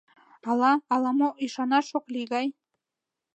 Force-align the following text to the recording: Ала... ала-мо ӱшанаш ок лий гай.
Ала... 0.49 0.71
ала-мо 0.93 1.29
ӱшанаш 1.43 1.87
ок 1.97 2.05
лий 2.13 2.27
гай. 2.33 2.47